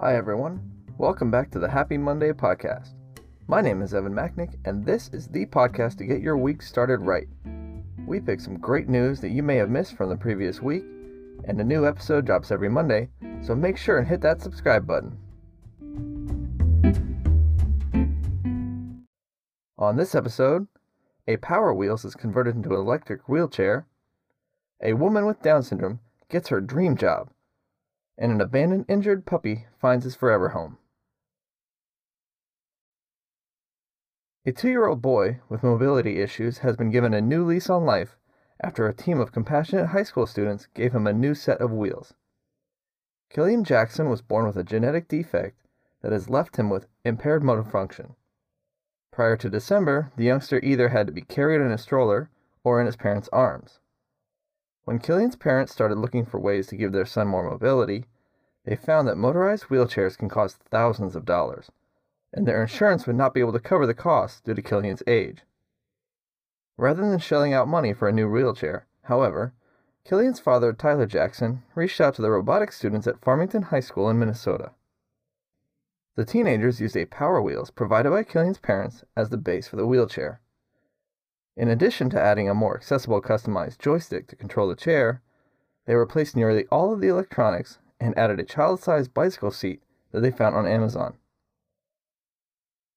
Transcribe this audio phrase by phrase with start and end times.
[0.00, 0.60] Hi, everyone.
[0.96, 2.90] Welcome back to the Happy Monday podcast.
[3.48, 7.00] My name is Evan Macknick, and this is the podcast to get your week started
[7.00, 7.26] right.
[8.06, 10.84] We pick some great news that you may have missed from the previous week,
[11.46, 13.08] and a new episode drops every Monday,
[13.42, 15.18] so make sure and hit that subscribe button.
[19.78, 20.68] On this episode,
[21.26, 23.84] a Power Wheels is converted into an electric wheelchair,
[24.80, 27.30] a woman with Down syndrome gets her dream job,
[28.18, 30.76] and an abandoned injured puppy finds his forever home.
[34.44, 37.84] A two year old boy with mobility issues has been given a new lease on
[37.84, 38.16] life
[38.60, 42.14] after a team of compassionate high school students gave him a new set of wheels.
[43.30, 45.60] Killian Jackson was born with a genetic defect
[46.00, 48.16] that has left him with impaired motor function.
[49.12, 52.30] Prior to December, the youngster either had to be carried in a stroller
[52.64, 53.80] or in his parents' arms.
[54.88, 58.06] When Killian's parents started looking for ways to give their son more mobility,
[58.64, 61.70] they found that motorized wheelchairs can cost thousands of dollars,
[62.32, 65.42] and their insurance would not be able to cover the costs due to Killian's age.
[66.78, 69.52] Rather than shelling out money for a new wheelchair, however,
[70.06, 74.18] Killian's father, Tyler Jackson, reached out to the robotics students at Farmington High School in
[74.18, 74.70] Minnesota.
[76.16, 79.86] The teenagers used a Power Wheels provided by Killian's parents as the base for the
[79.86, 80.40] wheelchair.
[81.58, 85.22] In addition to adding a more accessible customized joystick to control the chair,
[85.86, 90.20] they replaced nearly all of the electronics and added a child sized bicycle seat that
[90.20, 91.16] they found on Amazon.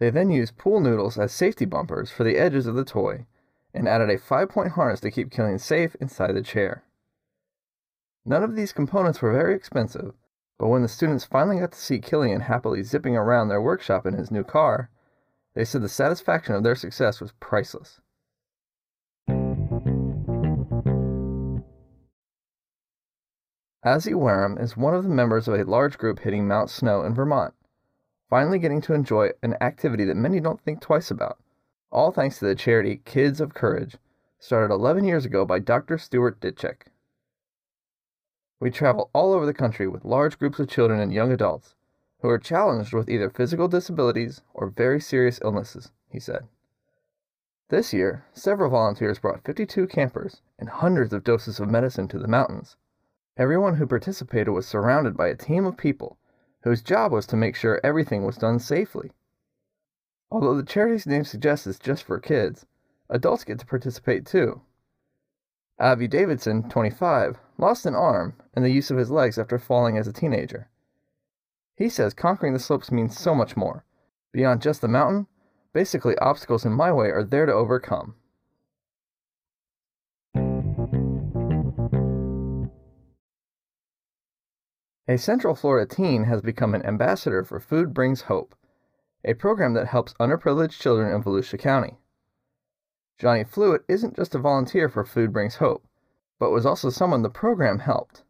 [0.00, 3.24] They then used pool noodles as safety bumpers for the edges of the toy
[3.72, 6.84] and added a five point harness to keep Killian safe inside the chair.
[8.26, 10.12] None of these components were very expensive,
[10.58, 14.12] but when the students finally got to see Killian happily zipping around their workshop in
[14.12, 14.90] his new car,
[15.54, 18.01] they said the satisfaction of their success was priceless.
[23.84, 27.14] Azzy Wareham is one of the members of a large group hitting Mount Snow in
[27.14, 27.52] Vermont,
[28.30, 31.40] finally getting to enjoy an activity that many don't think twice about,
[31.90, 33.96] all thanks to the charity Kids of Courage,
[34.38, 35.98] started 11 years ago by Dr.
[35.98, 36.86] Stuart Ditchek.
[38.60, 41.74] We travel all over the country with large groups of children and young adults
[42.20, 46.46] who are challenged with either physical disabilities or very serious illnesses, he said.
[47.68, 52.28] This year, several volunteers brought 52 campers and hundreds of doses of medicine to the
[52.28, 52.76] mountains
[53.36, 56.18] Everyone who participated was surrounded by a team of people
[56.64, 59.12] whose job was to make sure everything was done safely.
[60.30, 62.66] Although the charity's name suggests it's just for kids,
[63.08, 64.60] adults get to participate too.
[65.78, 70.06] Avi Davidson, 25, lost an arm and the use of his legs after falling as
[70.06, 70.68] a teenager.
[71.74, 73.84] He says conquering the slopes means so much more.
[74.32, 75.26] Beyond just the mountain,
[75.72, 78.14] basically obstacles in my way are there to overcome.
[85.12, 88.54] A Central Florida teen has become an ambassador for Food Brings Hope,
[89.22, 91.98] a program that helps underprivileged children in Volusia County.
[93.18, 95.86] Johnny Fluitt isn't just a volunteer for Food Brings Hope,
[96.38, 98.22] but was also someone the program helped.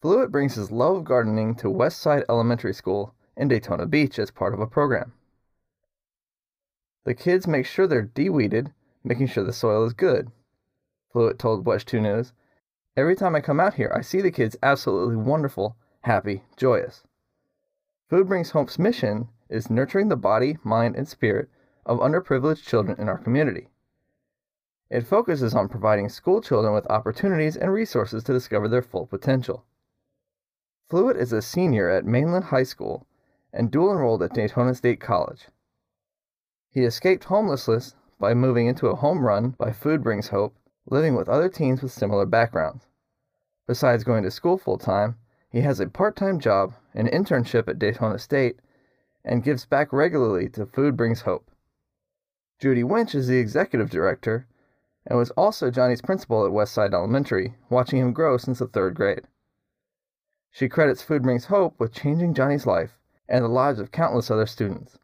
[0.00, 4.54] Fluitt brings his love of gardening to Westside Elementary School in Daytona Beach as part
[4.54, 5.12] of a program.
[7.04, 8.72] The kids make sure they're de-weeded,
[9.04, 10.32] making sure the soil is good.
[11.12, 12.32] Fluitt told WESH 2 News,
[12.94, 17.04] Every time I come out here, I see the kids absolutely wonderful, happy, joyous.
[18.10, 21.48] Food Brings Hope's mission is nurturing the body, mind, and spirit
[21.86, 23.68] of underprivileged children in our community.
[24.90, 29.64] It focuses on providing school children with opportunities and resources to discover their full potential.
[30.90, 33.06] Fluitt is a senior at Mainland High School
[33.54, 35.48] and dual enrolled at Daytona State College.
[36.70, 40.54] He escaped homelessness by moving into a home run by Food Brings Hope
[40.86, 42.86] living with other teens with similar backgrounds.
[43.66, 45.16] Besides going to school full time,
[45.50, 48.60] he has a part time job, an internship at Daytona State,
[49.24, 51.50] and gives back regularly to Food Brings Hope.
[52.58, 54.46] Judy Winch is the executive director
[55.06, 59.26] and was also Johnny's principal at Westside Elementary, watching him grow since the third grade.
[60.50, 62.98] She credits Food Brings Hope with changing Johnny's life
[63.28, 64.98] and the lives of countless other students.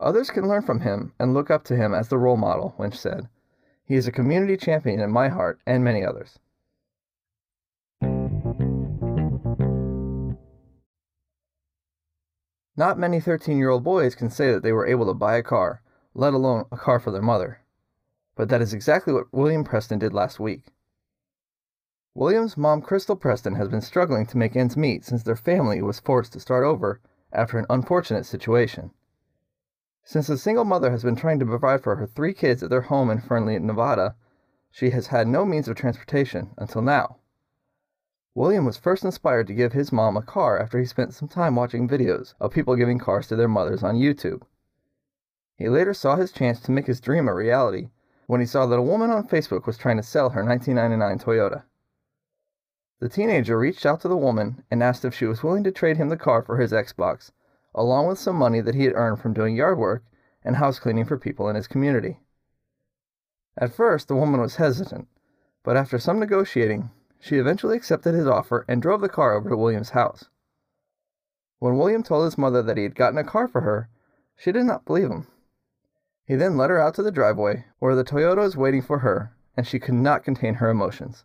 [0.00, 2.98] Others can learn from him and look up to him as the role model, Winch
[2.98, 3.28] said,
[3.86, 6.38] he is a community champion in my heart and many others.
[12.76, 15.42] Not many 13 year old boys can say that they were able to buy a
[15.42, 15.80] car,
[16.12, 17.60] let alone a car for their mother.
[18.34, 20.64] But that is exactly what William Preston did last week.
[22.14, 26.00] William's mom, Crystal Preston, has been struggling to make ends meet since their family was
[26.00, 27.00] forced to start over
[27.32, 28.90] after an unfortunate situation.
[30.08, 32.82] Since the single mother has been trying to provide for her three kids at their
[32.82, 34.14] home in Fernley, Nevada,
[34.70, 37.16] she has had no means of transportation until now.
[38.32, 41.56] William was first inspired to give his mom a car after he spent some time
[41.56, 44.42] watching videos of people giving cars to their mothers on YouTube.
[45.56, 47.88] He later saw his chance to make his dream a reality
[48.28, 51.64] when he saw that a woman on Facebook was trying to sell her 1999 Toyota.
[53.00, 55.96] The teenager reached out to the woman and asked if she was willing to trade
[55.96, 57.32] him the car for his Xbox,
[57.76, 60.02] along with some money that he had earned from doing yard work
[60.42, 62.18] and house cleaning for people in his community.
[63.58, 65.08] At first, the woman was hesitant,
[65.62, 66.90] but after some negotiating,
[67.20, 70.24] she eventually accepted his offer and drove the car over to William's house.
[71.58, 73.88] When William told his mother that he had gotten a car for her,
[74.36, 75.26] she did not believe him.
[76.26, 79.34] He then led her out to the driveway where the Toyota was waiting for her,
[79.56, 81.24] and she could not contain her emotions.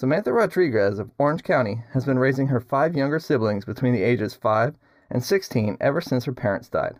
[0.00, 4.32] Samantha Rodriguez of Orange County has been raising her five younger siblings between the ages
[4.32, 4.78] 5
[5.10, 6.98] and 16 ever since her parents died.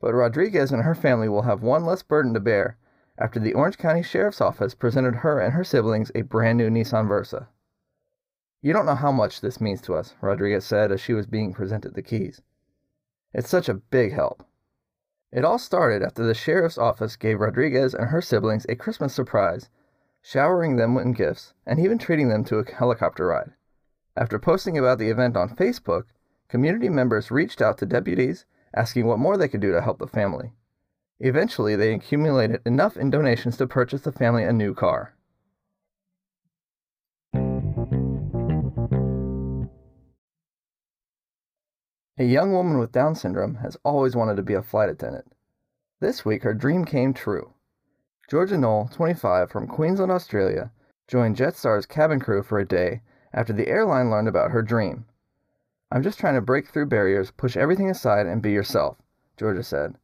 [0.00, 2.76] But Rodriguez and her family will have one less burden to bear
[3.18, 7.08] after the Orange County Sheriff's Office presented her and her siblings a brand new Nissan
[7.08, 7.48] Versa.
[8.60, 11.52] You don't know how much this means to us, Rodriguez said as she was being
[11.52, 12.40] presented the keys.
[13.34, 14.46] It's such a big help.
[15.32, 19.68] It all started after the sheriff's office gave Rodriguez and her siblings a Christmas surprise
[20.22, 23.50] showering them with gifts, and even treating them to a helicopter ride.
[24.16, 26.04] After posting about the event on Facebook,
[26.48, 30.06] community members reached out to deputies asking what more they could do to help the
[30.06, 30.52] family.
[31.20, 35.14] Eventually, they accumulated enough in donations to purchase the family a new car.
[42.18, 45.34] A young woman with Down syndrome has always wanted to be a flight attendant.
[46.00, 47.51] This week, her dream came true.
[48.32, 50.72] Georgia Knoll, 25, from Queensland, Australia,
[51.06, 55.04] joined Jetstar's cabin crew for a day after the airline learned about her dream.
[55.90, 58.96] I'm just trying to break through barriers, push everything aside, and be yourself,
[59.36, 59.98] Georgia said.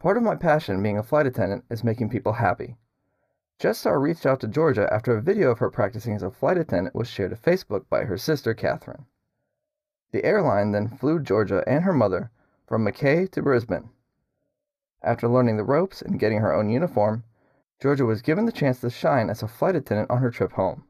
[0.00, 2.78] Part of my passion being a flight attendant is making people happy.
[3.60, 6.96] Jetstar reached out to Georgia after a video of her practicing as a flight attendant
[6.96, 9.06] was shared to Facebook by her sister, Catherine.
[10.10, 12.32] The airline then flew Georgia and her mother
[12.66, 13.90] from Mackay to Brisbane.
[15.00, 17.22] After learning the ropes and getting her own uniform,
[17.82, 20.84] Georgia was given the chance to shine as a flight attendant on her trip home.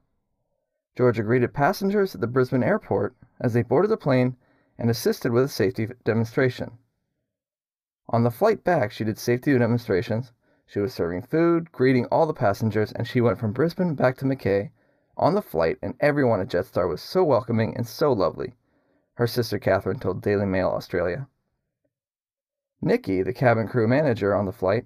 [0.95, 4.37] Georgia greeted passengers at the Brisbane airport as they boarded the plane
[4.77, 6.77] and assisted with a safety demonstration.
[8.11, 10.35] On the flight back, she did safety demonstrations.
[10.67, 14.27] She was serving food, greeting all the passengers, and she went from Brisbane back to
[14.27, 14.71] Mackay
[15.17, 18.55] on the flight, and everyone at Jetstar was so welcoming and so lovely,
[19.15, 21.27] her sister Catherine told Daily Mail Australia.
[22.83, 24.85] Nikki, the cabin crew manager on the flight,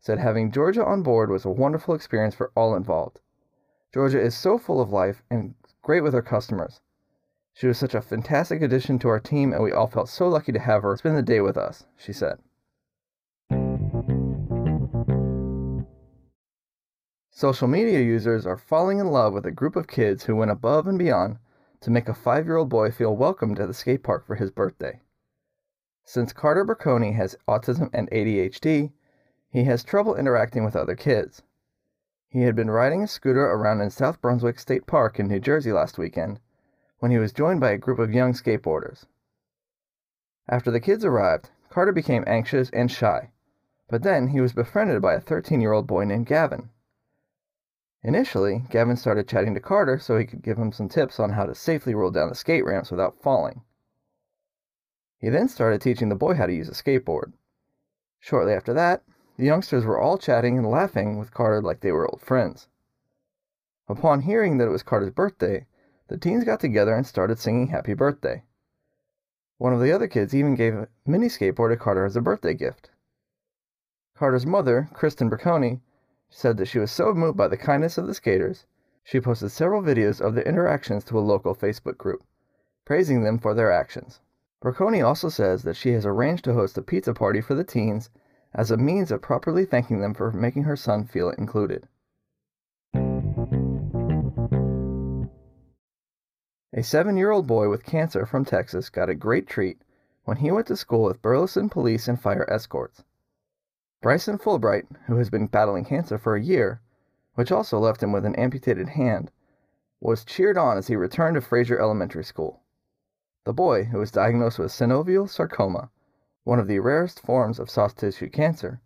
[0.00, 3.20] said having Georgia on board was a wonderful experience for all involved.
[3.92, 6.80] Georgia is so full of life and great with her customers.
[7.52, 10.52] She was such a fantastic addition to our team, and we all felt so lucky
[10.52, 12.38] to have her spend the day with us, she said.
[17.30, 20.86] Social media users are falling in love with a group of kids who went above
[20.86, 21.38] and beyond
[21.80, 24.50] to make a five year old boy feel welcomed at the skate park for his
[24.50, 25.00] birthday.
[26.04, 28.92] Since Carter Berconi has autism and ADHD,
[29.50, 31.42] he has trouble interacting with other kids.
[32.28, 35.72] He had been riding a scooter around in South Brunswick State Park in New Jersey
[35.72, 36.40] last weekend
[36.98, 39.06] when he was joined by a group of young skateboarders.
[40.48, 43.30] After the kids arrived, Carter became anxious and shy,
[43.88, 46.70] but then he was befriended by a 13 year old boy named Gavin.
[48.02, 51.44] Initially, Gavin started chatting to Carter so he could give him some tips on how
[51.44, 53.62] to safely roll down the skate ramps without falling.
[55.18, 57.32] He then started teaching the boy how to use a skateboard.
[58.20, 59.02] Shortly after that,
[59.36, 62.68] the youngsters were all chatting and laughing with Carter like they were old friends.
[63.88, 65.66] Upon hearing that it was Carter's birthday,
[66.08, 68.44] the teens got together and started singing Happy Birthday.
[69.58, 72.54] One of the other kids even gave a mini skateboard to Carter as a birthday
[72.54, 72.90] gift.
[74.14, 75.80] Carter's mother, Kristen Berconi,
[76.30, 78.66] said that she was so moved by the kindness of the skaters,
[79.02, 82.24] she posted several videos of their interactions to a local Facebook group,
[82.84, 84.20] praising them for their actions.
[84.60, 88.10] Berconi also says that she has arranged to host a pizza party for the teens
[88.54, 91.86] as a means of properly thanking them for making her son feel included.
[96.72, 99.80] A seven year old boy with cancer from Texas got a great treat
[100.24, 103.02] when he went to school with Burleson police and fire escorts.
[104.02, 106.82] Bryson Fulbright, who has been battling cancer for a year,
[107.34, 109.30] which also left him with an amputated hand,
[110.00, 112.60] was cheered on as he returned to Fraser Elementary School.
[113.44, 115.90] The boy, who was diagnosed with synovial sarcoma,
[116.46, 118.80] one of the rarest forms of soft tissue cancer,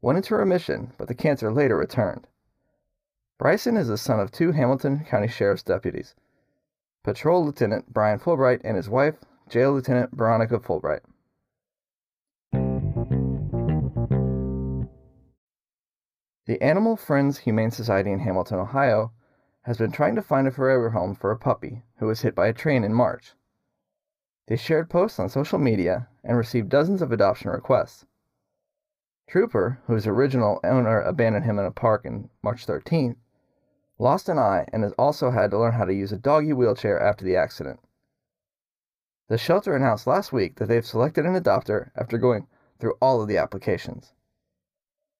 [0.00, 2.26] went into remission, but the cancer later returned.
[3.36, 6.14] Bryson is the son of two Hamilton County Sheriff's deputies,
[7.02, 9.16] Patrol Lieutenant Brian Fulbright and his wife,
[9.50, 11.02] Jail Lieutenant Veronica Fulbright.
[16.46, 19.12] The Animal Friends Humane Society in Hamilton, Ohio,
[19.64, 22.46] has been trying to find a forever home for a puppy who was hit by
[22.46, 23.34] a train in March.
[24.46, 28.06] They shared posts on social media and received dozens of adoption requests.
[29.28, 33.16] Trooper, whose original owner abandoned him in a park on March 13th,
[33.98, 37.00] lost an eye and has also had to learn how to use a doggy wheelchair
[37.00, 37.80] after the accident.
[39.28, 42.46] The shelter announced last week that they've selected an adopter after going
[42.78, 44.12] through all of the applications.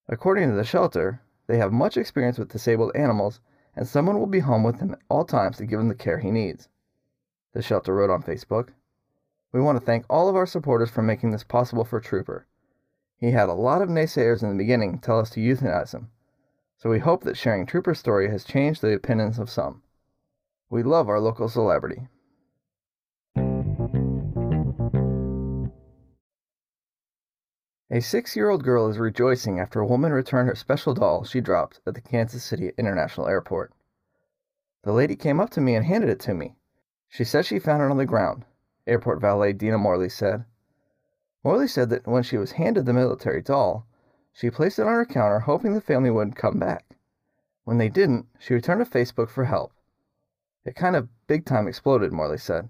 [0.09, 3.41] According to the shelter, they have much experience with disabled animals
[3.77, 6.19] and someone will be home with him at all times to give him the care
[6.19, 6.69] he needs.
[7.53, 8.71] The shelter wrote on Facebook.
[9.55, 12.45] We want to thank all of our supporters for making this possible for Trooper.
[13.17, 16.11] He had a lot of naysayers in the beginning tell us to euthanize him,
[16.77, 19.85] so we hope that sharing Trooper's story has changed the opinions of some.
[20.71, 22.09] We love our local celebrity.
[27.93, 31.41] A six year old girl is rejoicing after a woman returned her special doll she
[31.41, 33.73] dropped at the Kansas City International Airport.
[34.83, 36.57] The lady came up to me and handed it to me.
[37.09, 38.45] She said she found it on the ground,
[38.87, 40.45] airport valet Dina Morley said.
[41.43, 43.87] Morley said that when she was handed the military doll,
[44.33, 46.97] she placed it on her counter hoping the family would come back.
[47.65, 49.73] When they didn't, she returned to Facebook for help.
[50.65, 52.69] It kind of big time exploded, Morley said.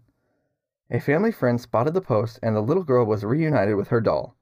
[0.90, 4.36] A family friend spotted the post and the little girl was reunited with her doll.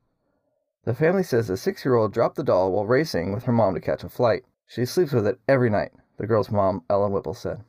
[0.85, 3.75] The family says the six year old dropped the doll while racing with her mom
[3.75, 4.45] to catch a flight.
[4.67, 7.63] She sleeps with it every night, the girl's mom, Ellen Whipple, said.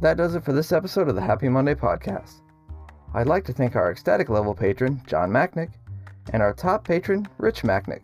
[0.00, 2.40] That does it for this episode of the Happy Monday podcast.
[3.12, 5.72] I'd like to thank our ecstatic level patron, John Macknick,
[6.32, 8.02] and our top patron, Rich Macknick.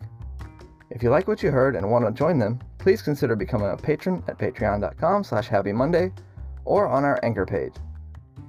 [0.91, 3.77] If you like what you heard and want to join them, please consider becoming a
[3.77, 6.15] patron at patreon.com slash happymonday
[6.65, 7.73] or on our Anchor page.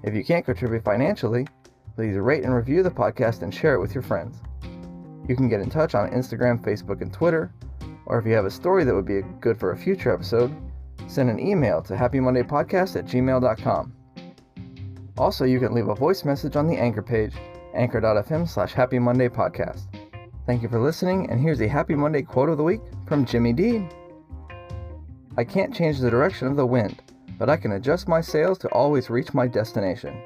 [0.02, 1.46] If you can't contribute financially,
[1.96, 4.36] please rate and review the podcast and share it with your friends.
[5.26, 7.50] You can get in touch on Instagram, Facebook, and Twitter,
[8.04, 10.54] or if you have a story that would be good for a future episode,
[11.08, 13.92] send an email to happymondaypodcast at gmail.com.
[15.16, 17.34] Also, you can leave a voice message on the Anchor page,
[17.74, 19.86] anchor.fm slash Happy Monday Podcast.
[20.46, 23.52] Thank you for listening, and here's a Happy Monday quote of the week from Jimmy
[23.52, 23.90] Dean.
[25.36, 27.02] I can't change the direction of the wind,
[27.38, 30.22] but I can adjust my sails to always reach my destination.